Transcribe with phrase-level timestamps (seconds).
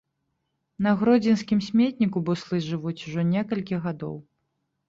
[0.85, 4.15] На гродзенскім сметніку буслы жывуць ужо некалькі гадоў.